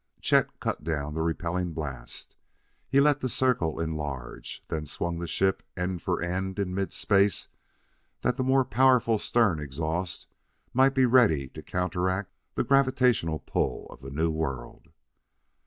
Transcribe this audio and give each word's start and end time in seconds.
Chet 0.19 0.59
cut 0.59 0.83
down 0.83 1.13
the 1.13 1.21
repelling 1.21 1.73
blast. 1.73 2.35
He 2.89 2.99
let 2.99 3.19
the 3.19 3.29
circle 3.29 3.79
enlarge, 3.79 4.63
then 4.67 4.87
swung 4.87 5.19
the 5.19 5.27
ship 5.27 5.61
end 5.77 6.01
for 6.01 6.23
end 6.23 6.57
in 6.57 6.73
mid 6.73 6.91
space 6.91 7.47
that 8.23 8.35
the 8.35 8.43
more 8.43 8.65
powerful 8.65 9.19
stern 9.19 9.59
exhaust 9.59 10.25
might 10.73 10.95
be 10.95 11.05
ready 11.05 11.49
to 11.49 11.61
counteract 11.61 12.33
the 12.55 12.63
gravitational 12.63 13.37
pull 13.37 13.85
of 13.91 14.01
the 14.01 14.09
new 14.09 14.31
world. 14.31 14.87